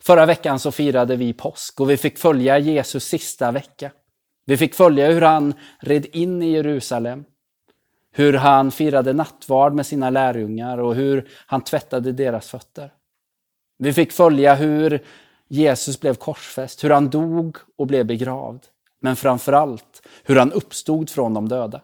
Förra 0.00 0.26
veckan 0.26 0.58
så 0.58 0.72
firade 0.72 1.16
vi 1.16 1.32
påsk 1.32 1.80
och 1.80 1.90
vi 1.90 1.96
fick 1.96 2.18
följa 2.18 2.58
Jesus 2.58 3.04
sista 3.04 3.52
vecka. 3.52 3.90
Vi 4.44 4.56
fick 4.56 4.74
följa 4.74 5.12
hur 5.12 5.20
han 5.20 5.54
red 5.78 6.06
in 6.12 6.42
i 6.42 6.50
Jerusalem, 6.50 7.24
hur 8.12 8.32
han 8.32 8.70
firade 8.70 9.12
nattvard 9.12 9.74
med 9.74 9.86
sina 9.86 10.10
lärjungar 10.10 10.78
och 10.78 10.94
hur 10.94 11.28
han 11.46 11.60
tvättade 11.60 12.12
deras 12.12 12.50
fötter. 12.50 12.92
Vi 13.78 13.92
fick 13.92 14.12
följa 14.12 14.54
hur 14.54 15.04
Jesus 15.48 16.00
blev 16.00 16.14
korsfäst, 16.14 16.84
hur 16.84 16.90
han 16.90 17.10
dog 17.10 17.56
och 17.76 17.86
blev 17.86 18.06
begravd. 18.06 18.66
Men 19.00 19.16
framför 19.16 19.52
allt 19.52 20.06
hur 20.24 20.36
han 20.36 20.52
uppstod 20.52 21.10
från 21.10 21.34
de 21.34 21.48
döda. 21.48 21.82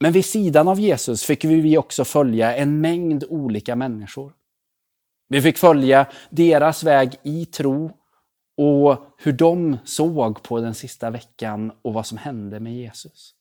Men 0.00 0.12
vid 0.12 0.24
sidan 0.24 0.68
av 0.68 0.80
Jesus 0.80 1.24
fick 1.24 1.44
vi 1.44 1.78
också 1.78 2.04
följa 2.04 2.56
en 2.56 2.80
mängd 2.80 3.24
olika 3.28 3.76
människor. 3.76 4.32
Vi 5.28 5.42
fick 5.42 5.58
följa 5.58 6.06
deras 6.30 6.84
väg 6.84 7.16
i 7.22 7.46
tro 7.46 7.99
och 8.62 9.14
hur 9.18 9.32
de 9.32 9.78
såg 9.84 10.42
på 10.42 10.60
den 10.60 10.74
sista 10.74 11.10
veckan 11.10 11.72
och 11.82 11.94
vad 11.94 12.06
som 12.06 12.18
hände 12.18 12.60
med 12.60 12.74
Jesus. 12.74 13.34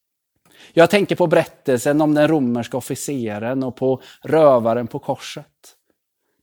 Jag 0.73 0.89
tänker 0.89 1.15
på 1.15 1.27
berättelsen 1.27 2.01
om 2.01 2.13
den 2.13 2.27
romerska 2.27 2.77
officeren 2.77 3.63
och 3.63 3.75
på 3.75 4.01
rövaren 4.21 4.87
på 4.87 4.99
korset. 4.99 5.75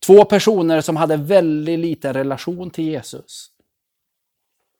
Två 0.05 0.25
personer 0.25 0.81
som 0.81 0.95
hade 0.95 1.17
väldigt 1.17 1.79
liten 1.79 2.13
relation 2.13 2.69
till 2.69 2.85
Jesus. 2.85 3.51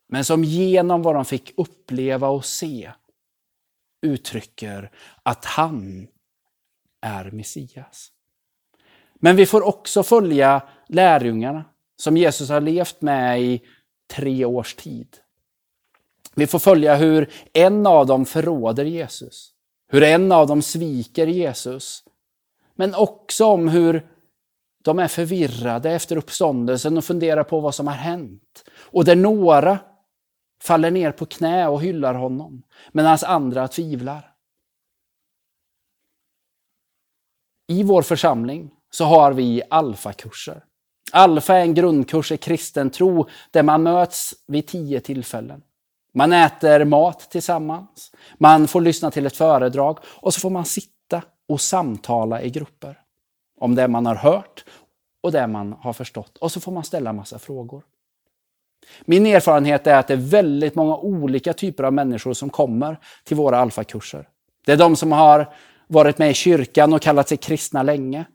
Men 0.09 0.25
som 0.25 0.43
genom 0.43 1.01
vad 1.01 1.15
de 1.15 1.25
fick 1.25 1.53
uppleva 1.57 2.27
och 2.27 2.45
se 2.45 2.91
uttrycker 4.01 4.91
att 5.23 5.45
han 5.45 6.07
är 7.01 7.31
Messias. 7.31 8.11
Men 9.15 9.35
vi 9.35 9.45
får 9.45 9.61
också 9.61 10.03
följa 10.03 10.61
lärjungarna 10.87 11.65
som 11.95 12.17
Jesus 12.17 12.49
har 12.49 12.61
levt 12.61 13.01
med 13.01 13.41
i 13.41 13.61
tre 14.07 14.45
års 14.45 14.75
tid. 14.75 15.17
Vi 16.35 16.47
får 16.47 16.59
följa 16.59 16.95
hur 16.95 17.31
en 17.53 17.87
av 17.87 18.05
dem 18.05 18.25
förråder 18.25 18.85
Jesus, 18.85 19.53
hur 19.87 20.03
en 20.03 20.31
av 20.31 20.47
dem 20.47 20.61
sviker 20.61 21.27
Jesus, 21.27 22.03
men 22.75 22.95
också 22.95 23.45
om 23.45 23.67
hur 23.67 24.07
de 24.83 24.99
är 24.99 25.07
förvirrade 25.07 25.91
efter 25.91 26.17
uppståndelsen 26.17 26.97
och 26.97 27.05
funderar 27.05 27.43
på 27.43 27.59
vad 27.59 27.75
som 27.75 27.87
har 27.87 27.93
hänt. 27.93 28.63
Och 28.77 29.05
där 29.05 29.15
några 29.15 29.79
faller 30.61 30.91
ner 30.91 31.11
på 31.11 31.25
knä 31.25 31.67
och 31.67 31.81
hyllar 31.81 32.13
honom, 32.13 32.63
medan 32.91 33.17
andra 33.25 33.67
tvivlar. 33.67 34.33
I 37.67 37.83
vår 37.83 38.01
församling 38.01 38.71
så 38.89 39.05
har 39.05 39.33
vi 39.33 39.61
alfakurser. 39.69 40.63
Alfa 41.17 41.55
är 41.55 41.61
en 41.61 41.73
grundkurs 41.73 42.31
i 42.31 42.37
kristen 42.37 42.89
tro 42.89 43.27
där 43.51 43.63
man 43.63 43.83
möts 43.83 44.33
vid 44.47 44.67
tio 44.67 44.99
tillfällen. 44.99 45.61
Man 46.13 46.33
äter 46.33 46.85
mat 46.85 47.19
tillsammans, 47.31 48.11
man 48.37 48.67
får 48.67 48.81
lyssna 48.81 49.11
till 49.11 49.25
ett 49.25 49.37
föredrag 49.37 49.99
och 50.05 50.33
så 50.33 50.39
får 50.39 50.49
man 50.49 50.65
sitta 50.65 51.21
och 51.49 51.61
samtala 51.61 52.41
i 52.41 52.49
grupper. 52.49 52.99
Om 53.59 53.75
det 53.75 53.87
man 53.87 54.05
har 54.05 54.15
hört 54.15 54.65
och 55.23 55.31
det 55.31 55.47
man 55.47 55.73
har 55.73 55.93
förstått. 55.93 56.37
Och 56.37 56.51
så 56.51 56.59
får 56.59 56.71
man 56.71 56.83
ställa 56.83 57.13
massa 57.13 57.39
frågor. 57.39 57.83
Min 59.05 59.25
erfarenhet 59.25 59.87
är 59.87 59.95
att 59.95 60.07
det 60.07 60.13
är 60.13 60.17
väldigt 60.17 60.75
många 60.75 60.97
olika 60.97 61.53
typer 61.53 61.83
av 61.83 61.93
människor 61.93 62.33
som 62.33 62.49
kommer 62.49 62.99
till 63.23 63.37
våra 63.37 63.59
alfakurser. 63.59 64.27
Det 64.65 64.71
är 64.71 64.77
de 64.77 64.95
som 64.95 65.11
har 65.11 65.53
varit 65.87 66.17
med 66.17 66.31
i 66.31 66.33
kyrkan 66.33 66.93
och 66.93 67.01
kallat 67.01 67.27
sig 67.27 67.37
kristna 67.37 67.83
länge. 67.83 68.25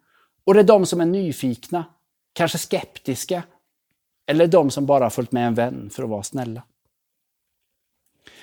Och 0.44 0.54
det 0.54 0.60
är 0.60 0.64
de 0.64 0.87
som 0.87 1.00
är 1.00 1.06
nyfikna 1.06 1.84
kanske 2.32 2.59
skeptiska, 2.59 3.43
eller 4.26 4.47
de 4.47 4.70
som 4.70 4.87
bara 4.87 5.10
följt 5.10 5.32
med 5.32 5.47
en 5.47 5.54
vän 5.54 5.91
för 5.91 6.03
att 6.03 6.09
vara 6.09 6.22
snälla. 6.22 6.62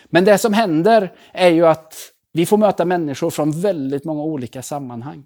Men 0.06 0.26
det 0.26 0.38
som 0.38 0.54
händer 0.54 1.14
är 1.34 1.50
ju 1.50 1.66
att 1.66 1.96
vi 2.32 2.46
får 2.46 2.58
möta 2.58 2.86
människor 2.86 3.30
från 3.30 3.62
väldigt 3.62 4.04
många 4.04 4.24
olika 4.24 4.62
sammanhang. 4.62 5.26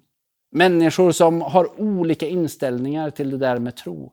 Människor 0.50 1.12
som 1.12 1.40
har 1.40 1.80
olika 1.80 2.26
inställningar 2.26 3.10
till 3.10 3.30
det 3.30 3.38
där 3.38 3.58
med 3.58 3.76
tro. 3.76 4.12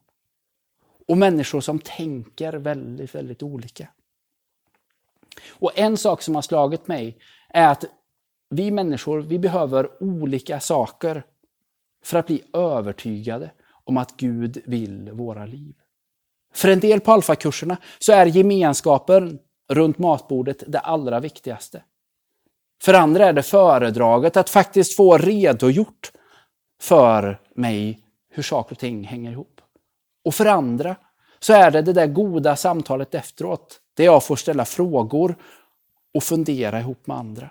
Och 1.07 1.17
människor 1.17 1.61
som 1.61 1.79
tänker 1.79 2.53
väldigt, 2.53 3.15
väldigt 3.15 3.43
olika. 3.43 3.87
Och 5.49 5.79
en 5.79 5.97
sak 5.97 6.21
som 6.21 6.35
har 6.35 6.41
slagit 6.41 6.87
mig 6.87 7.17
är 7.49 7.67
att 7.67 7.85
vi 8.49 8.71
människor, 8.71 9.21
vi 9.21 9.39
behöver 9.39 10.03
olika 10.03 10.59
saker 10.59 11.23
för 12.03 12.19
att 12.19 12.27
bli 12.27 12.43
övertygade 12.53 13.51
om 13.91 13.97
att 13.97 14.17
Gud 14.17 14.61
vill 14.65 15.11
våra 15.11 15.45
liv. 15.45 15.75
För 16.53 16.69
en 16.69 16.79
del 16.79 16.99
på 16.99 17.11
alfakurserna 17.11 17.77
så 17.99 18.13
är 18.13 18.25
gemenskapen 18.25 19.39
runt 19.69 19.97
matbordet 19.97 20.63
det 20.67 20.79
allra 20.79 21.19
viktigaste. 21.19 21.83
För 22.83 22.93
andra 22.93 23.25
är 23.25 23.33
det 23.33 23.43
föredraget, 23.43 24.37
att 24.37 24.49
faktiskt 24.49 24.95
få 24.95 25.17
redogjort 25.17 26.11
för 26.81 27.39
mig 27.55 27.99
hur 28.29 28.43
saker 28.43 28.75
och 28.75 28.79
ting 28.79 29.03
hänger 29.03 29.31
ihop. 29.31 29.61
Och 30.25 30.35
för 30.35 30.45
andra 30.45 30.95
så 31.39 31.53
är 31.53 31.71
det 31.71 31.81
det 31.81 31.93
där 31.93 32.07
goda 32.07 32.55
samtalet 32.55 33.15
efteråt, 33.15 33.79
där 33.93 34.03
jag 34.03 34.23
får 34.23 34.35
ställa 34.35 34.65
frågor 34.65 35.35
och 36.13 36.23
fundera 36.23 36.79
ihop 36.79 37.07
med 37.07 37.17
andra. 37.17 37.49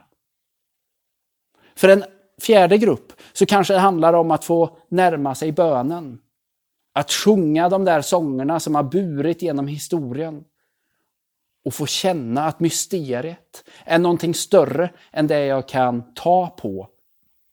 För 1.75 1.89
en 1.89 2.05
fjärde 2.41 2.79
grupp 2.79 3.13
så 3.33 3.47
kanske 3.47 3.75
det 3.75 3.81
handlar 3.81 4.13
om 4.13 4.31
att 4.31 4.45
få 4.45 4.77
närma 4.89 5.35
sig 5.35 5.53
bönen. 5.53 6.21
Att 7.01 7.11
sjunga 7.11 7.69
de 7.69 7.85
där 7.85 8.01
sångerna 8.03 8.61
som 8.61 8.75
har 8.75 8.83
burit 8.83 9.43
genom 9.43 9.67
historien. 9.67 10.45
Och 11.65 11.75
få 11.75 11.87
känna 11.87 12.47
att 12.47 12.61
mysteriet 12.61 13.65
är 13.85 13.99
någonting 13.99 14.35
större 14.35 14.91
än 15.13 15.27
det 15.27 15.47
jag 15.47 15.69
kan 15.69 16.15
ta 16.15 16.47
på 16.47 16.89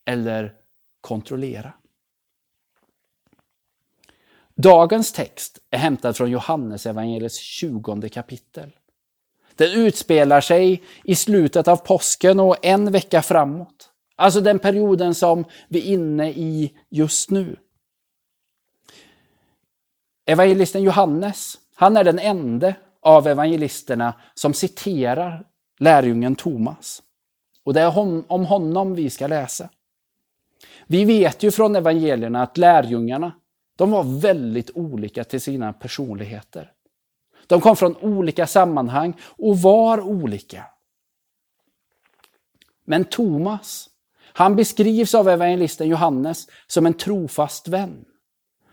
eller 0.06 0.54
kontrollera. 1.02 1.74
Dagens 4.56 5.12
text 5.12 5.60
är 5.72 5.78
hämtad 5.78 6.18
från 6.18 6.32
Johannes 6.32 6.86
evangeliets 6.86 7.40
20 7.40 8.10
kapitel. 8.10 8.72
Den 9.56 9.72
utspelar 9.72 10.42
sig 10.42 10.84
i 11.04 11.16
slutet 11.16 11.68
av 11.68 11.76
påsken 11.78 12.40
och 12.40 12.66
en 12.66 12.92
vecka 12.92 13.22
framåt. 13.22 13.90
Alltså 14.16 14.42
den 14.42 14.60
perioden 14.60 15.16
som 15.16 15.46
vi 15.70 15.80
är 15.80 15.94
inne 15.94 16.30
i 16.30 16.78
just 16.90 17.32
nu. 17.32 17.58
Evangelisten 20.30 20.84
Johannes, 20.84 21.58
han 21.76 21.98
är 21.98 22.04
den 22.04 22.20
enda 22.20 22.74
av 23.02 23.28
evangelisterna 23.28 24.14
som 24.34 24.54
citerar 24.54 25.46
lärjungen 25.80 26.36
Thomas. 26.36 27.04
Och 27.64 27.74
det 27.74 27.82
är 27.82 27.98
om 28.28 28.46
honom 28.46 28.96
vi 28.96 29.10
ska 29.10 29.28
läsa. 29.28 29.70
Vi 30.88 31.06
vet 31.06 31.44
ju 31.44 31.52
från 31.52 31.76
evangelierna 31.76 32.44
att 32.44 32.58
lärjungarna, 32.58 33.32
de 33.76 33.92
var 33.92 34.22
väldigt 34.22 34.72
olika 34.74 35.24
till 35.24 35.42
sina 35.42 35.74
personligheter. 35.74 36.72
De 37.48 37.62
kom 37.62 37.76
från 37.76 37.96
olika 37.98 38.48
sammanhang 38.48 39.14
och 39.24 39.60
var 39.60 40.02
olika. 40.02 40.66
Men 42.86 43.06
Thomas, 43.06 43.90
han 44.34 44.56
beskrivs 44.56 45.16
av 45.16 45.30
evangelisten 45.30 45.88
Johannes 45.88 46.48
som 46.68 46.86
en 46.86 46.94
trofast 46.94 47.68
vän. 47.68 48.06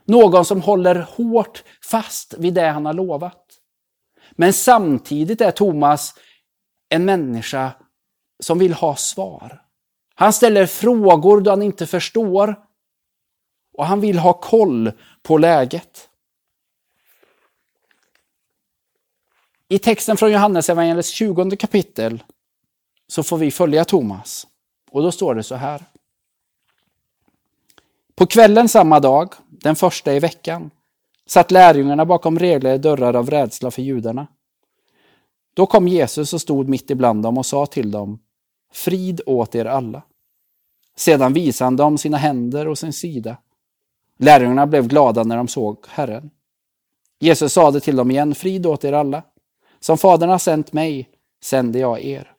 Någon 0.04 0.44
som 0.44 0.62
håller 0.62 0.94
hårt 0.94 1.64
fast 1.90 2.34
vid 2.38 2.54
det 2.54 2.68
han 2.68 2.86
har 2.86 2.92
lovat. 2.92 3.44
Men 4.30 4.52
samtidigt 4.52 5.40
är 5.40 5.50
Thomas 5.50 6.14
en 6.88 7.04
människa 7.04 7.72
som 8.40 8.58
vill 8.58 8.74
ha 8.74 8.96
svar. 8.96 9.62
Han 10.14 10.32
ställer 10.32 10.66
frågor 10.66 11.40
då 11.40 11.50
han 11.50 11.62
inte 11.62 11.86
förstår 11.86 12.56
och 13.72 13.86
han 13.86 14.00
vill 14.00 14.18
ha 14.18 14.32
koll 14.32 14.92
på 15.22 15.38
läget. 15.38 16.08
I 19.68 19.78
texten 19.78 20.16
från 20.16 20.32
Johannes 20.32 20.70
evangeliets 20.70 21.08
20 21.08 21.56
kapitel 21.56 22.22
så 23.06 23.22
får 23.22 23.38
vi 23.38 23.50
följa 23.50 23.84
Thomas. 23.84 24.46
Och 24.90 25.02
då 25.02 25.12
står 25.12 25.34
det 25.34 25.42
så 25.42 25.54
här. 25.54 25.84
På 28.14 28.26
kvällen 28.26 28.68
samma 28.68 29.00
dag, 29.00 29.34
den 29.64 29.76
första 29.76 30.14
i 30.14 30.18
veckan, 30.18 30.70
satt 31.26 31.50
lärjungarna 31.50 32.04
bakom 32.04 32.38
reglade 32.38 32.78
dörrar 32.78 33.14
av 33.14 33.30
rädsla 33.30 33.70
för 33.70 33.82
judarna. 33.82 34.26
Då 35.54 35.66
kom 35.66 35.88
Jesus 35.88 36.32
och 36.32 36.40
stod 36.40 36.68
mitt 36.68 36.90
ibland 36.90 37.22
dem 37.22 37.38
och 37.38 37.46
sa 37.46 37.66
till 37.66 37.90
dem, 37.90 38.18
Frid 38.72 39.20
åt 39.26 39.54
er 39.54 39.64
alla. 39.64 40.02
Sedan 40.96 41.32
visade 41.32 41.66
han 41.66 41.76
dem 41.76 41.98
sina 41.98 42.16
händer 42.16 42.68
och 42.68 42.78
sin 42.78 42.92
sida. 42.92 43.36
Lärjungarna 44.18 44.66
blev 44.66 44.88
glada 44.88 45.24
när 45.24 45.36
de 45.36 45.48
såg 45.48 45.84
Herren. 45.88 46.30
Jesus 47.20 47.52
sade 47.52 47.80
till 47.80 47.96
dem 47.96 48.10
igen, 48.10 48.34
Frid 48.34 48.66
åt 48.66 48.84
er 48.84 48.92
alla. 48.92 49.22
Som 49.80 49.98
Fadern 49.98 50.30
har 50.30 50.38
sänt 50.38 50.72
mig 50.72 51.08
sände 51.44 51.78
jag 51.78 52.04
er. 52.04 52.32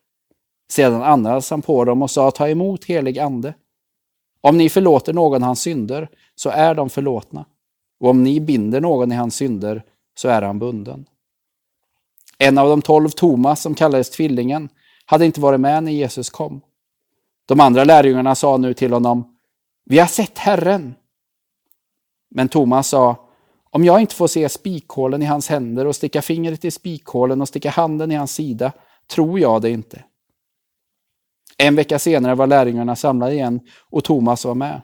Sedan 0.70 1.02
andades 1.02 1.50
han 1.50 1.62
på 1.62 1.86
dem 1.86 2.02
och 2.02 2.12
sa, 2.12 2.32
ta 2.32 2.50
emot 2.50 2.86
helig 2.86 3.20
ande. 3.20 3.54
Om 4.42 4.58
ni 4.58 4.70
förlåter 4.70 5.14
någon 5.14 5.44
hans 5.44 5.62
synder 5.62 6.10
så 6.36 6.50
är 6.50 6.76
de 6.76 6.90
förlåtna. 6.90 7.46
Och 8.00 8.10
om 8.10 8.24
ni 8.24 8.40
binder 8.40 8.82
någon 8.82 9.12
i 9.12 9.16
hans 9.16 9.36
synder 9.36 9.84
så 10.16 10.28
är 10.28 10.42
han 10.42 10.60
bunden. 10.60 11.06
En 12.38 12.58
av 12.58 12.70
de 12.70 12.82
tolv, 12.82 13.10
Thomas, 13.10 13.62
som 13.62 13.76
kallades 13.76 14.10
Tvillingen, 14.10 14.70
hade 15.06 15.26
inte 15.26 15.42
varit 15.42 15.60
med 15.60 15.84
när 15.84 15.92
Jesus 15.92 16.30
kom. 16.30 16.62
De 17.46 17.60
andra 17.60 17.84
lärjungarna 17.84 18.36
sa 18.36 18.58
nu 18.58 18.74
till 18.74 18.94
honom, 18.94 19.36
vi 19.86 20.00
har 20.00 20.08
sett 20.08 20.38
Herren. 20.38 20.96
Men 22.30 22.50
Thomas 22.50 22.88
sa, 22.88 23.30
om 23.70 23.84
jag 23.84 24.02
inte 24.02 24.16
får 24.16 24.28
se 24.28 24.50
spikhålen 24.50 25.22
i 25.22 25.26
hans 25.26 25.50
händer 25.50 25.88
och 25.88 25.96
sticka 25.96 26.22
fingret 26.22 26.66
i 26.66 26.72
spikhålen 26.72 27.42
och 27.42 27.48
sticka 27.48 27.70
handen 27.70 28.12
i 28.12 28.16
hans 28.16 28.34
sida, 28.34 28.72
tror 29.08 29.40
jag 29.40 29.62
det 29.62 29.70
inte. 29.70 30.04
En 31.58 31.76
vecka 31.76 32.00
senare 32.00 32.36
var 32.36 32.48
lärjungarna 32.48 32.96
samlade 32.96 33.34
igen 33.34 33.60
och 33.90 34.04
Thomas 34.04 34.46
var 34.46 34.56
med. 34.56 34.82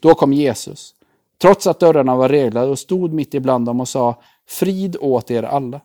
Då 0.00 0.14
kom 0.14 0.32
Jesus, 0.32 0.94
trots 1.38 1.66
att 1.66 1.80
dörrarna 1.80 2.16
var 2.16 2.28
reglade 2.28 2.70
och 2.70 2.78
stod 2.78 3.12
mitt 3.12 3.34
ibland 3.34 3.66
dem 3.66 3.80
och 3.80 3.88
sa 3.88 4.22
Frid 4.46 4.96
åt 5.00 5.30
er 5.30 5.42
alla. 5.42 5.80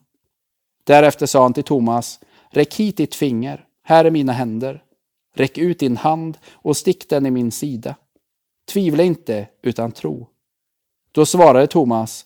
Därefter 0.83 1.25
sa 1.25 1.41
han 1.41 1.53
till 1.53 1.63
Thomas 1.63 2.19
Räck 2.49 2.75
hit 2.75 2.97
ditt 2.97 3.15
finger, 3.15 3.65
här 3.83 4.05
är 4.05 4.11
mina 4.11 4.33
händer. 4.33 4.83
Räck 5.35 5.57
ut 5.57 5.79
din 5.79 5.97
hand 5.97 6.37
och 6.51 6.77
stick 6.77 7.09
den 7.09 7.25
i 7.25 7.31
min 7.31 7.51
sida. 7.51 7.95
Tvivla 8.71 9.03
inte, 9.03 9.47
utan 9.61 9.91
tro. 9.91 10.27
Då 11.11 11.25
svarade 11.25 11.67
Thomas 11.67 12.25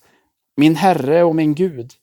Min 0.56 0.76
Herre 0.76 1.24
och 1.24 1.36
min 1.36 1.56
Gud. 1.56 1.94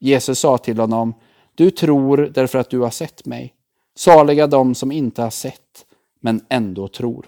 Jesus 0.00 0.38
sa 0.38 0.58
till 0.58 0.78
honom 0.78 1.14
Du 1.54 1.70
tror 1.70 2.16
därför 2.16 2.58
att 2.58 2.70
du 2.70 2.78
har 2.78 2.90
sett 2.90 3.26
mig. 3.26 3.54
Saliga 3.96 4.46
de 4.46 4.74
som 4.74 4.92
inte 4.92 5.22
har 5.22 5.30
sett, 5.30 5.86
men 6.20 6.46
ändå 6.48 6.88
tror. 6.88 7.26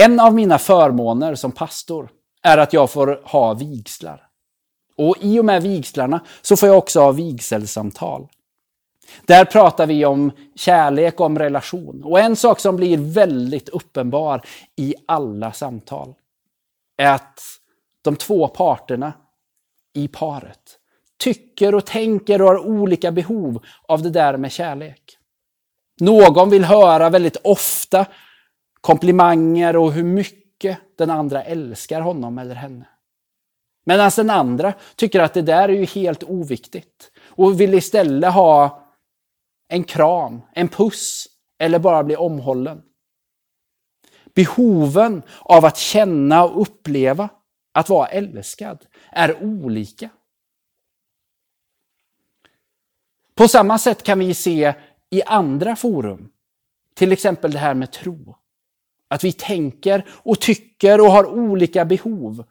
En 0.00 0.20
av 0.20 0.34
mina 0.34 0.58
förmåner 0.58 1.34
som 1.34 1.52
pastor 1.52 2.08
är 2.42 2.58
att 2.58 2.72
jag 2.72 2.90
får 2.90 3.20
ha 3.24 3.54
vigslar. 3.54 4.22
Och 4.96 5.16
i 5.20 5.40
och 5.40 5.44
med 5.44 5.62
vigslarna 5.62 6.20
så 6.42 6.56
får 6.56 6.68
jag 6.68 6.78
också 6.78 7.00
ha 7.00 7.12
vigselsamtal. 7.12 8.28
Där 9.24 9.44
pratar 9.44 9.86
vi 9.86 10.04
om 10.04 10.32
kärlek 10.54 11.20
och 11.20 11.26
om 11.26 11.38
relation. 11.38 12.04
Och 12.04 12.20
en 12.20 12.36
sak 12.36 12.60
som 12.60 12.76
blir 12.76 12.98
väldigt 12.98 13.68
uppenbar 13.68 14.42
i 14.76 14.94
alla 15.06 15.52
samtal 15.52 16.14
är 16.96 17.14
att 17.14 17.40
de 18.02 18.16
två 18.16 18.48
parterna 18.48 19.12
i 19.94 20.08
paret 20.08 20.78
tycker 21.18 21.74
och 21.74 21.86
tänker 21.86 22.42
och 22.42 22.48
har 22.48 22.66
olika 22.66 23.12
behov 23.12 23.64
av 23.88 24.02
det 24.02 24.10
där 24.10 24.36
med 24.36 24.52
kärlek. 24.52 25.18
Någon 26.00 26.50
vill 26.50 26.64
höra 26.64 27.10
väldigt 27.10 27.36
ofta 27.44 28.06
komplimanger 28.86 29.76
och 29.76 29.92
hur 29.92 30.04
mycket 30.04 30.78
den 30.96 31.10
andra 31.10 31.42
älskar 31.42 32.00
honom 32.00 32.38
eller 32.38 32.54
henne. 32.54 32.88
Medan 33.86 34.10
den 34.16 34.30
andra 34.30 34.74
tycker 34.96 35.20
att 35.20 35.34
det 35.34 35.42
där 35.42 35.68
är 35.68 35.72
ju 35.72 35.84
helt 35.84 36.22
oviktigt 36.22 37.12
och 37.24 37.60
vill 37.60 37.74
istället 37.74 38.32
ha 38.32 38.82
en 39.68 39.84
kram, 39.84 40.40
en 40.52 40.68
puss 40.68 41.26
eller 41.58 41.78
bara 41.78 42.04
bli 42.04 42.16
omhållen. 42.16 42.82
Behoven 44.34 45.22
av 45.40 45.64
att 45.64 45.76
känna 45.76 46.44
och 46.44 46.60
uppleva 46.60 47.28
att 47.74 47.88
vara 47.88 48.06
älskad 48.06 48.86
är 49.12 49.42
olika. 49.42 50.10
På 53.34 53.48
samma 53.48 53.78
sätt 53.78 54.02
kan 54.02 54.18
vi 54.18 54.34
se 54.34 54.74
i 55.10 55.22
andra 55.22 55.76
forum, 55.76 56.32
till 56.94 57.12
exempel 57.12 57.52
det 57.52 57.58
här 57.58 57.74
med 57.74 57.92
tro. 57.92 58.36
Att 59.08 59.24
vi 59.24 59.32
tänker 59.32 60.04
och 60.10 60.40
tycker 60.40 61.00
och 61.00 61.10
har 61.10 61.26
olika 61.26 61.84
behov 61.84 62.44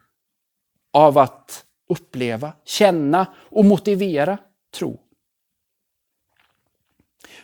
av 0.92 1.18
att 1.18 1.64
uppleva, 1.88 2.52
känna 2.64 3.26
och 3.36 3.64
motivera 3.64 4.38
tro. 4.74 5.00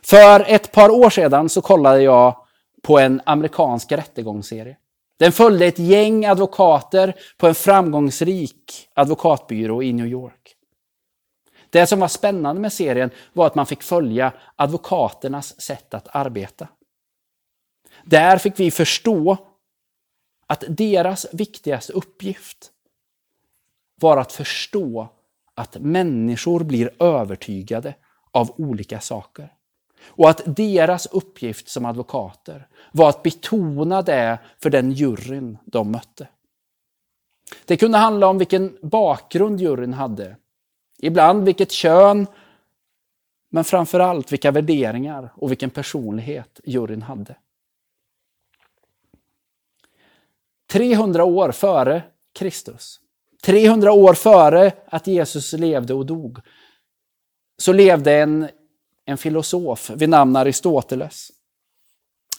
För 0.03 0.45
ett 0.49 0.73
par 0.73 0.91
år 0.91 1.11
sedan 1.11 1.49
så 1.49 1.61
kollade 1.61 2.03
jag 2.03 2.37
på 2.83 2.99
en 2.99 3.21
amerikansk 3.27 3.93
rättegångsserie. 3.93 4.77
Den 5.19 5.33
följde 5.33 5.67
ett 5.67 5.79
gäng 5.79 6.27
advokater 6.27 7.15
på 7.37 7.49
en 7.49 7.55
framgångsrik 7.55 8.89
advokatbyrå 8.95 9.83
i 9.83 9.93
New 9.93 10.07
York. 10.07 10.57
Det 11.71 11.87
som 11.87 12.01
var 12.01 12.09
spännande 12.09 12.63
med 12.63 12.73
serien 12.73 13.11
var 13.33 13.47
att 13.47 13.55
man 13.55 13.67
fick 13.67 13.83
följa 13.83 14.33
advokaternas 14.57 15.61
sätt 15.61 15.95
att 15.95 16.09
arbeta. 16.17 16.69
Där 18.05 18.39
fick 18.39 18.61
vi 18.61 18.71
förstå 18.71 19.37
att 20.47 20.65
deras 20.69 21.27
viktigaste 21.33 21.93
uppgift 21.93 22.71
var 24.01 24.17
att 24.17 24.33
förstå 24.33 25.09
att 25.55 25.77
människor 25.81 26.65
blir 26.65 27.03
övertygade 27.03 27.95
av 28.31 28.55
olika 28.57 29.01
saker. 29.01 29.53
Och 30.05 30.31
att 30.31 30.43
deras 30.47 31.07
uppgift 31.07 31.69
som 31.69 31.85
advokater 31.85 32.69
var 32.93 33.09
att 33.09 33.23
betona 33.23 34.03
det 34.03 34.39
för 34.63 34.71
den 34.71 34.93
juryn 34.93 35.59
de 35.65 35.91
mötte. 35.91 36.29
Det 37.65 37.77
kunde 37.77 37.99
handla 37.99 38.27
om 38.27 38.39
vilken 38.39 38.79
bakgrund 38.83 39.61
juryn 39.61 39.93
hade. 39.93 40.37
Ibland 40.99 41.45
vilket 41.45 41.73
kön, 41.73 42.27
men 43.51 43.65
framför 43.65 44.01
allt 44.01 44.33
vilka 44.33 44.51
värderingar 44.51 45.33
och 45.37 45.51
vilken 45.51 45.71
personlighet 45.71 46.61
juryn 46.65 47.03
hade. 47.03 47.37
300 50.73 51.25
år 51.25 51.53
före 51.53 52.03
Kristus, 52.35 53.01
300 53.45 53.93
år 53.93 54.15
före 54.15 54.73
att 54.87 55.07
Jesus 55.07 55.53
levde 55.53 55.95
och 55.95 56.07
dog, 56.07 56.39
så 57.59 57.73
levde 57.73 58.13
en, 58.13 58.49
en 59.07 59.19
filosof 59.19 59.91
vid 59.91 60.09
namn 60.09 60.37
Aristoteles. 60.37 61.29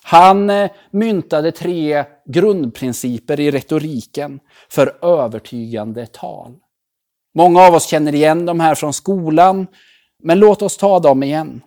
Han 0.03 0.49
eh, 0.49 0.71
myntade 0.91 1.51
tre 1.51 2.05
grundprinciper 2.25 3.39
i 3.39 3.51
retoriken 3.51 4.39
för 4.69 5.05
övertygande 5.05 6.05
tal. 6.05 6.55
Många 7.35 7.61
av 7.61 7.73
oss 7.73 7.87
känner 7.87 8.15
igen 8.15 8.45
de 8.45 8.59
här 8.59 8.75
från 8.75 8.93
skolan, 8.93 9.67
men 10.23 10.39
låt 10.39 10.61
oss 10.61 10.77
ta 10.77 10.99
dem 10.99 11.23
igen. 11.23 11.61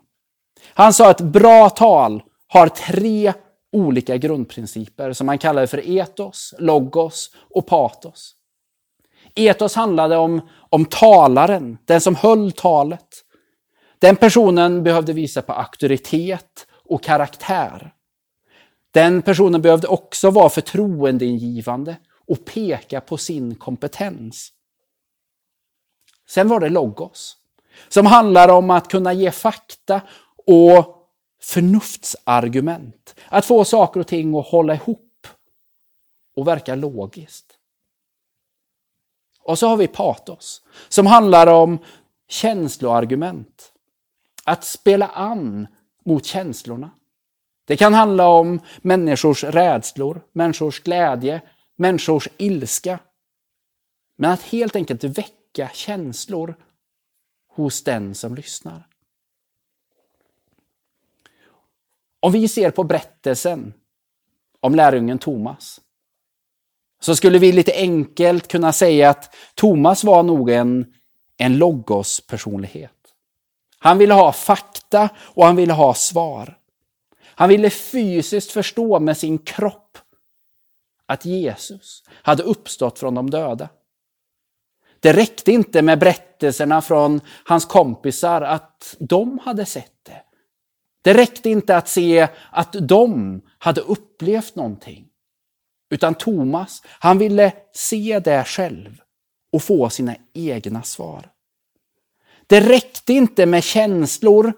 Han 0.75 0.93
sa 0.93 1.11
att 1.11 1.21
bra 1.21 1.71
tal 1.71 2.23
har 2.49 2.69
tre 2.69 3.33
olika 3.73 4.17
grundprinciper 4.17 5.13
som 5.13 5.27
man 5.27 5.39
kallade 5.39 5.67
för 5.67 5.89
etos, 5.89 6.55
logos 6.59 7.31
och 7.51 7.67
patos. 7.67 8.35
Etos 9.35 9.75
handlade 9.75 10.17
om, 10.17 10.49
om 10.71 10.85
talaren, 10.85 11.79
den 11.85 12.01
som 12.01 12.15
höll 12.15 12.53
talet. 12.53 13.09
Den 13.99 14.17
personen 14.17 14.83
behövde 14.83 15.13
visa 15.13 15.43
på 15.43 15.53
auktoritet 15.53 16.67
och 16.85 17.03
karaktär. 17.03 17.93
Den 18.91 19.23
personen 19.23 19.63
behövde 19.63 19.89
också 19.89 20.31
vara 20.31 20.49
förtroendeingivande 20.49 21.97
och 22.27 22.45
peka 22.45 23.01
på 23.01 23.17
sin 23.17 23.55
kompetens. 23.55 24.53
Sen 26.29 26.49
var 26.49 26.61
det 26.61 26.69
logos, 26.69 27.37
som 27.89 28.07
handlar 28.07 28.49
om 28.49 28.71
att 28.71 28.89
kunna 28.89 29.13
ge 29.13 29.31
fakta 29.31 30.01
och 30.47 30.96
förnuftsargument. 31.47 33.15
Att 33.29 33.47
få 33.47 33.65
saker 33.65 34.01
och 34.01 34.07
ting 34.07 34.37
att 34.37 34.47
hålla 34.47 34.75
ihop 34.75 35.27
och 36.37 36.47
verka 36.47 36.75
logiskt. 36.75 37.59
Och 39.41 39.59
så 39.59 39.69
har 39.69 39.77
vi 39.77 39.89
patos, 39.89 40.63
som 40.89 41.07
handlar 41.07 41.47
om 41.47 41.79
känsloargument. 42.29 43.73
Att 44.45 44.65
spela 44.65 45.07
an 45.07 45.67
mot 46.05 46.25
känslorna. 46.25 46.91
Det 47.65 47.77
kan 47.77 47.95
handla 47.95 48.29
om 48.29 48.61
människors 48.83 49.45
rädslor, 49.45 50.23
människors 50.33 50.83
glädje, 50.83 51.41
människors 51.77 52.29
ilska. 52.37 52.99
Men 54.17 54.31
att 54.31 54.43
helt 54.43 54.77
enkelt 54.77 55.05
väcka 55.05 55.71
känslor 55.75 56.57
hos 57.49 57.85
den 57.85 58.15
som 58.15 58.35
lyssnar. 58.35 58.89
Om 62.21 62.33
vi 62.33 62.49
ser 62.49 62.71
på 62.71 62.85
berättelsen 62.85 63.75
om 64.61 64.75
lärjungen 64.75 65.19
Thomas 65.19 65.81
så 67.01 67.17
skulle 67.17 67.39
vi 67.39 67.53
lite 67.53 67.73
enkelt 67.73 68.49
kunna 68.49 68.73
säga 68.73 69.11
att 69.11 69.35
Thomas 69.55 70.05
var 70.05 70.23
nog 70.23 70.51
en, 70.51 70.95
en 71.37 71.59
logos-personlighet. 71.59 72.93
Han 73.79 73.99
ville 73.99 74.15
ha 74.15 74.33
fakta 74.33 75.09
och 75.19 75.47
han 75.47 75.57
ville 75.57 75.73
ha 75.73 75.95
svar. 75.95 76.59
Han 77.25 77.49
ville 77.49 77.71
fysiskt 77.71 78.51
förstå 78.51 79.01
med 79.01 79.17
sin 79.17 79.39
kropp 79.39 79.99
att 81.07 81.25
Jesus 81.25 82.03
hade 82.11 82.43
uppstått 82.43 82.99
från 82.99 83.15
de 83.15 83.31
döda. 83.31 83.69
Det 85.01 85.13
räckte 85.13 85.53
inte 85.53 85.83
med 85.83 85.99
berättelserna 85.99 86.83
från 86.83 87.21
hans 87.45 87.65
kompisar 87.65 88.43
att 88.43 88.97
de 88.99 89.39
hade 89.39 89.67
sett 89.67 89.96
det. 91.07 91.15
Räckte 91.15 91.51
inte 91.51 91.77
att 91.77 91.89
se 91.89 92.29
att 92.51 92.73
de 92.73 93.41
hade 93.59 93.81
upplevt 93.81 94.55
någonting. 94.55 95.09
Utan 95.91 96.15
Thomas, 96.15 96.83
han 96.87 97.19
ville 97.19 97.53
se 97.73 98.19
det 98.19 98.45
själv 98.45 99.01
och 99.53 99.63
få 99.63 99.91
sina 99.91 100.17
egna 100.33 100.83
svar. 100.83 101.31
Det 102.47 102.61
räckte 102.61 103.13
inte 103.13 103.47
med 103.47 103.65
känslor 103.65 104.53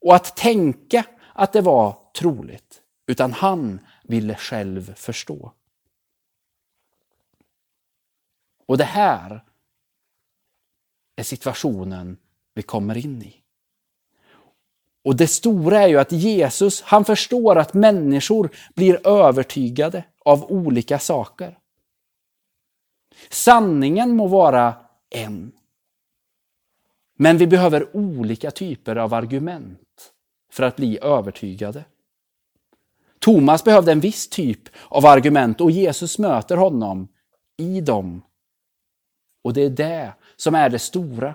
och 0.00 0.14
att 0.14 0.36
tänka 0.36 1.04
att 1.34 1.52
det 1.52 1.60
var 1.60 1.98
troligt, 2.18 2.82
utan 3.06 3.32
han 3.32 3.80
ville 4.04 4.34
själv 4.34 4.94
förstå. 4.94 5.52
Och 8.66 8.78
det 8.78 8.84
här 8.84 9.44
är 11.16 11.22
situationen 11.22 12.16
vi 12.54 12.62
kommer 12.62 12.96
in 12.96 13.22
i. 13.22 13.45
Och 15.06 15.16
det 15.16 15.26
stora 15.26 15.80
är 15.80 15.88
ju 15.88 15.98
att 15.98 16.12
Jesus, 16.12 16.82
han 16.82 17.04
förstår 17.04 17.58
att 17.58 17.74
människor 17.74 18.50
blir 18.74 19.06
övertygade 19.06 20.04
av 20.24 20.52
olika 20.52 20.98
saker. 20.98 21.58
Sanningen 23.30 24.16
må 24.16 24.26
vara 24.26 24.74
en. 25.10 25.52
Men 27.18 27.38
vi 27.38 27.46
behöver 27.46 27.96
olika 27.96 28.50
typer 28.50 28.96
av 28.96 29.14
argument 29.14 30.12
för 30.52 30.62
att 30.62 30.76
bli 30.76 30.98
övertygade. 31.02 31.84
Thomas 33.18 33.64
behövde 33.64 33.92
en 33.92 34.00
viss 34.00 34.28
typ 34.28 34.68
av 34.88 35.06
argument 35.06 35.60
och 35.60 35.70
Jesus 35.70 36.18
möter 36.18 36.56
honom 36.56 37.08
i 37.56 37.80
dem. 37.80 38.22
Och 39.44 39.52
det 39.52 39.62
är 39.62 39.70
det 39.70 40.14
som 40.36 40.54
är 40.54 40.70
det 40.70 40.78
stora. 40.78 41.34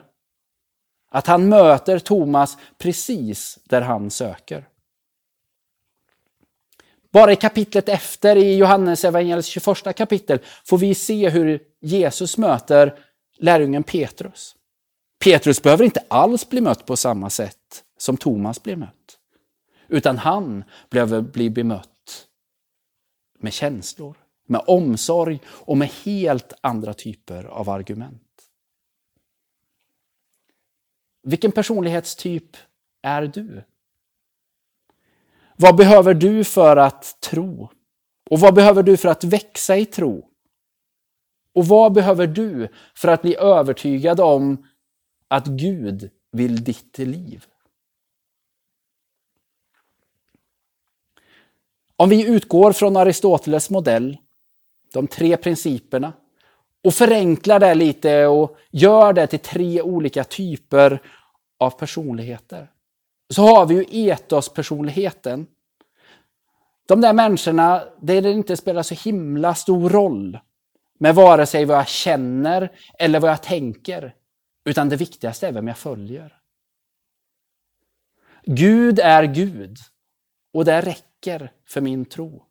Att 1.13 1.27
han 1.27 1.49
möter 1.49 1.99
Thomas 1.99 2.57
precis 2.77 3.59
där 3.63 3.81
han 3.81 4.11
söker. 4.11 4.67
Bara 7.11 7.31
i 7.31 7.35
kapitlet 7.35 7.89
efter, 7.89 8.35
i 8.35 8.55
Johannes 8.55 9.05
evangeliets 9.05 9.47
21 9.47 9.95
kapitel, 9.95 10.39
får 10.65 10.77
vi 10.77 10.95
se 10.95 11.29
hur 11.29 11.59
Jesus 11.81 12.37
möter 12.37 12.99
lärjungen 13.37 13.83
Petrus. 13.83 14.55
Petrus 15.23 15.61
behöver 15.61 15.85
inte 15.85 16.03
alls 16.07 16.49
bli 16.49 16.61
mött 16.61 16.85
på 16.85 16.97
samma 16.97 17.29
sätt 17.29 17.83
som 17.97 18.17
Thomas 18.17 18.63
blev 18.63 18.77
mött. 18.77 19.17
Utan 19.87 20.17
han 20.17 20.63
behöver 20.89 21.21
bli 21.21 21.49
bemött 21.49 22.27
med 23.39 23.53
känslor, 23.53 24.17
med 24.47 24.61
omsorg 24.67 25.39
och 25.47 25.77
med 25.77 25.89
helt 26.03 26.53
andra 26.61 26.93
typer 26.93 27.43
av 27.43 27.69
argument. 27.69 28.30
Vilken 31.23 31.51
personlighetstyp 31.51 32.57
är 33.01 33.21
du? 33.21 33.63
Vad 35.55 35.75
behöver 35.75 36.13
du 36.13 36.43
för 36.43 36.77
att 36.77 37.21
tro? 37.21 37.69
Och 38.29 38.39
vad 38.39 38.53
behöver 38.53 38.83
du 38.83 38.97
för 38.97 39.09
att 39.09 39.23
växa 39.23 39.77
i 39.77 39.85
tro? 39.85 40.27
Och 41.53 41.67
vad 41.67 41.93
behöver 41.93 42.27
du 42.27 42.67
för 42.95 43.07
att 43.07 43.21
bli 43.21 43.35
övertygad 43.35 44.19
om 44.19 44.67
att 45.27 45.47
Gud 45.47 46.11
vill 46.31 46.63
ditt 46.63 46.97
liv? 46.97 47.45
Om 51.95 52.09
vi 52.09 52.27
utgår 52.27 52.71
från 52.71 52.97
Aristoteles 52.97 53.69
modell, 53.69 54.17
de 54.93 55.07
tre 55.07 55.37
principerna, 55.37 56.13
och 56.83 56.93
förenklar 56.93 57.59
det 57.59 57.75
lite 57.75 58.25
och 58.25 58.57
gör 58.71 59.13
det 59.13 59.27
till 59.27 59.39
tre 59.39 59.81
olika 59.81 60.23
typer 60.23 61.01
av 61.59 61.69
personligheter. 61.69 62.71
Så 63.29 63.41
har 63.41 63.65
vi 63.65 63.75
ju 63.75 64.09
etospersonligheten. 64.09 65.47
De 66.87 67.01
där 67.01 67.13
människorna 67.13 67.83
där 68.01 68.21
det 68.21 68.31
inte 68.31 68.57
spelar 68.57 68.83
så 68.83 68.95
himla 68.95 69.55
stor 69.55 69.89
roll 69.89 70.39
med 70.99 71.15
vare 71.15 71.45
sig 71.45 71.65
vad 71.65 71.77
jag 71.77 71.87
känner 71.87 72.71
eller 72.99 73.19
vad 73.19 73.31
jag 73.31 73.43
tänker. 73.43 74.15
Utan 74.65 74.89
det 74.89 74.95
viktigaste 74.95 75.47
är 75.47 75.51
vem 75.51 75.67
jag 75.67 75.77
följer. 75.77 76.37
Gud 78.43 78.99
är 78.99 79.23
Gud 79.23 79.77
och 80.53 80.65
det 80.65 80.81
räcker 80.81 81.51
för 81.67 81.81
min 81.81 82.05
tro. 82.05 82.45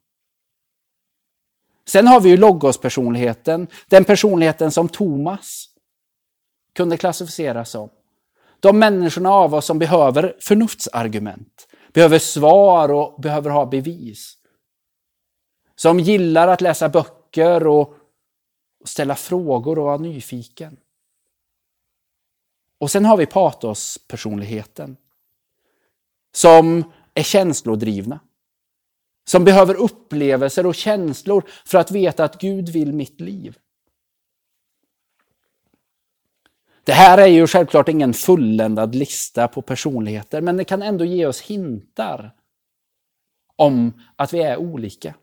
Sen 1.84 2.06
har 2.06 2.20
vi 2.20 2.28
ju 2.28 2.36
logos-personligheten, 2.36 3.66
den 3.88 4.04
personligheten 4.04 4.70
som 4.70 4.88
Thomas 4.88 5.66
kunde 6.72 6.96
klassificeras 6.96 7.70
som. 7.70 7.90
De 8.60 8.78
människorna 8.78 9.30
av 9.30 9.54
oss 9.54 9.66
som 9.66 9.78
behöver 9.78 10.36
förnuftsargument, 10.40 11.68
behöver 11.92 12.18
svar 12.18 12.92
och 12.92 13.20
behöver 13.20 13.50
ha 13.50 13.66
bevis. 13.66 14.36
Som 15.76 16.00
gillar 16.00 16.48
att 16.48 16.60
läsa 16.60 16.88
böcker 16.88 17.66
och 17.66 17.94
ställa 18.84 19.14
frågor 19.14 19.78
och 19.78 19.84
vara 19.84 19.96
nyfiken. 19.96 20.76
Och 22.78 22.90
sen 22.90 23.04
har 23.04 23.16
vi 23.16 23.26
patos-personligheten. 23.26 24.96
Som 26.32 26.92
är 27.14 27.22
känslodrivna. 27.22 28.20
Som 29.30 29.44
behöver 29.44 29.74
upplevelser 29.74 30.66
och 30.66 30.74
känslor 30.74 31.44
för 31.64 31.78
att 31.78 31.90
veta 31.90 32.24
att 32.24 32.40
Gud 32.40 32.68
vill 32.68 32.92
mitt 32.92 33.20
liv. 33.20 33.58
Det 36.84 36.92
här 36.92 37.18
är 37.18 37.26
ju 37.26 37.46
självklart 37.46 37.88
ingen 37.88 38.14
fulländad 38.14 38.94
lista 38.94 39.48
på 39.48 39.62
personligheter, 39.62 40.40
men 40.40 40.56
det 40.56 40.64
kan 40.64 40.82
ändå 40.82 41.04
ge 41.04 41.26
oss 41.26 41.40
hintar 41.40 42.34
om 43.56 43.92
att 44.16 44.32
vi 44.32 44.42
är 44.42 44.56
olika. 44.56 45.14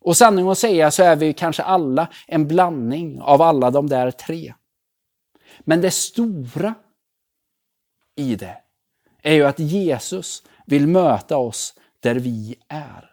Och 0.00 0.16
sanning 0.16 0.48
att 0.48 0.58
säga 0.58 0.90
så 0.90 1.02
är 1.02 1.16
vi 1.16 1.32
kanske 1.32 1.62
alla 1.62 2.08
en 2.26 2.48
blandning 2.48 3.20
av 3.20 3.42
alla 3.42 3.70
de 3.70 3.86
där 3.86 4.10
tre. 4.10 4.54
Men 5.60 5.80
det 5.80 5.90
stora 5.90 6.74
i 8.16 8.36
det 8.36 8.56
är 9.22 9.34
ju 9.34 9.44
att 9.44 9.58
Jesus 9.58 10.42
vill 10.66 10.86
möta 10.86 11.36
oss 11.36 11.74
där 12.04 12.14
vi 12.14 12.56
är. 12.68 13.10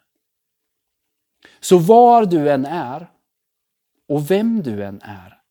Så 1.59 1.77
var 1.77 2.25
du 2.25 2.51
än 2.51 2.65
är 2.65 3.11
och 4.07 4.31
vem 4.31 4.63
du 4.63 4.83
än 4.83 5.01
är 5.01 5.41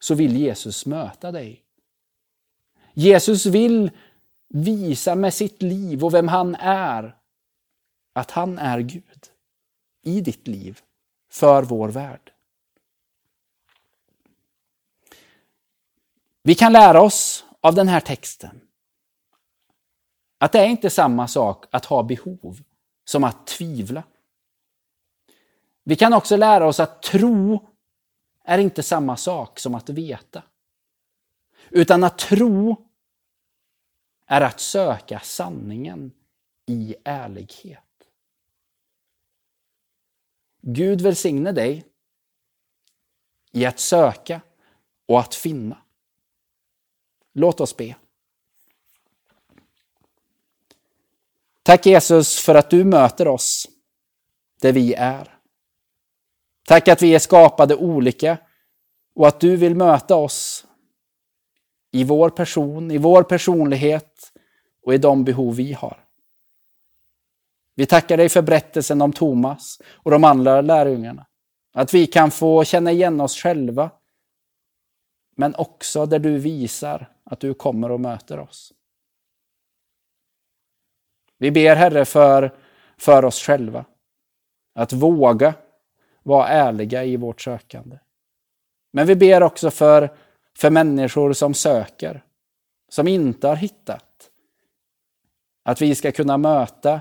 så 0.00 0.14
vill 0.14 0.36
Jesus 0.36 0.86
möta 0.86 1.32
dig. 1.32 1.64
Jesus 2.92 3.46
vill 3.46 3.90
visa 4.48 5.14
med 5.14 5.34
sitt 5.34 5.62
liv 5.62 6.04
och 6.04 6.14
vem 6.14 6.28
han 6.28 6.54
är 6.60 7.16
att 8.12 8.30
han 8.30 8.58
är 8.58 8.80
Gud 8.80 9.26
i 10.02 10.20
ditt 10.20 10.48
liv, 10.48 10.80
för 11.30 11.62
vår 11.62 11.88
värld. 11.88 12.32
Vi 16.42 16.54
kan 16.54 16.72
lära 16.72 17.02
oss 17.02 17.44
av 17.60 17.74
den 17.74 17.88
här 17.88 18.00
texten 18.00 18.60
att 20.38 20.52
det 20.52 20.58
är 20.58 20.66
inte 20.66 20.90
samma 20.90 21.28
sak 21.28 21.64
att 21.70 21.84
ha 21.84 22.02
behov 22.02 22.60
som 23.10 23.24
att 23.24 23.46
tvivla. 23.46 24.02
Vi 25.82 25.96
kan 25.96 26.12
också 26.12 26.36
lära 26.36 26.66
oss 26.66 26.80
att 26.80 27.02
tro 27.02 27.68
är 28.44 28.58
inte 28.58 28.82
samma 28.82 29.16
sak 29.16 29.58
som 29.58 29.74
att 29.74 29.88
veta. 29.88 30.42
Utan 31.70 32.04
att 32.04 32.18
tro 32.18 32.88
är 34.26 34.40
att 34.40 34.60
söka 34.60 35.20
sanningen 35.20 36.12
i 36.66 36.96
ärlighet. 37.04 38.08
Gud 40.60 41.00
välsigne 41.00 41.52
dig 41.52 41.84
i 43.52 43.66
att 43.66 43.78
söka 43.78 44.40
och 45.06 45.20
att 45.20 45.34
finna. 45.34 45.82
Låt 47.32 47.60
oss 47.60 47.76
be. 47.76 47.96
Tack 51.62 51.86
Jesus 51.86 52.38
för 52.38 52.54
att 52.54 52.70
du 52.70 52.84
möter 52.84 53.28
oss 53.28 53.68
där 54.60 54.72
vi 54.72 54.94
är. 54.94 55.34
Tack 56.66 56.88
att 56.88 57.02
vi 57.02 57.14
är 57.14 57.18
skapade 57.18 57.76
olika 57.76 58.38
och 59.14 59.28
att 59.28 59.40
du 59.40 59.56
vill 59.56 59.74
möta 59.74 60.16
oss 60.16 60.66
i 61.92 62.04
vår 62.04 62.30
person, 62.30 62.90
i 62.90 62.98
vår 62.98 63.22
personlighet 63.22 64.32
och 64.86 64.94
i 64.94 64.98
de 64.98 65.24
behov 65.24 65.56
vi 65.56 65.72
har. 65.72 66.04
Vi 67.74 67.86
tackar 67.86 68.16
dig 68.16 68.28
för 68.28 68.42
berättelsen 68.42 69.02
om 69.02 69.12
Thomas 69.12 69.78
och 69.92 70.10
de 70.10 70.24
andra 70.24 70.60
lärjungarna. 70.60 71.26
Att 71.72 71.94
vi 71.94 72.06
kan 72.06 72.30
få 72.30 72.64
känna 72.64 72.92
igen 72.92 73.20
oss 73.20 73.36
själva 73.36 73.90
men 75.36 75.54
också 75.54 76.06
där 76.06 76.18
du 76.18 76.38
visar 76.38 77.12
att 77.24 77.40
du 77.40 77.54
kommer 77.54 77.90
och 77.90 78.00
möter 78.00 78.38
oss. 78.38 78.72
Vi 81.40 81.50
ber 81.50 81.76
Herre 81.76 82.04
för, 82.04 82.56
för 82.96 83.24
oss 83.24 83.42
själva, 83.42 83.84
att 84.74 84.92
våga 84.92 85.54
vara 86.22 86.48
ärliga 86.48 87.04
i 87.04 87.16
vårt 87.16 87.40
sökande. 87.40 87.98
Men 88.90 89.06
vi 89.06 89.16
ber 89.16 89.42
också 89.42 89.70
för, 89.70 90.16
för 90.56 90.70
människor 90.70 91.32
som 91.32 91.54
söker, 91.54 92.24
som 92.88 93.08
inte 93.08 93.48
har 93.48 93.56
hittat. 93.56 94.30
Att 95.62 95.82
vi 95.82 95.94
ska 95.94 96.12
kunna 96.12 96.38
möta 96.38 97.00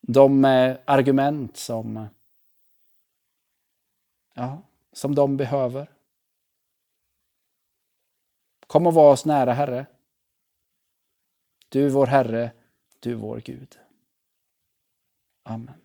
de 0.00 0.44
argument 0.84 1.56
som, 1.56 2.06
ja, 4.34 4.62
som 4.92 5.14
de 5.14 5.36
behöver. 5.36 5.90
Kom 8.66 8.86
och 8.86 8.94
var 8.94 9.12
oss 9.12 9.24
nära, 9.24 9.52
Herre. 9.52 9.86
Du 11.68 11.88
vår 11.88 12.06
Herre, 12.06 12.52
du 13.04 13.14
vår 13.14 13.40
Gud. 13.40 13.78
Amen. 15.44 15.83